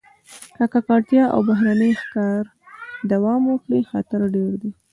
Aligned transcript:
که 0.57 0.65
ککړتیا 0.73 1.23
او 1.35 1.39
بهرني 1.49 1.91
ښکار 2.01 2.43
دوام 3.11 3.41
وکړي، 3.51 3.79
خطر 3.91 4.21
ډېر 4.35 4.51
دی. 4.61 4.71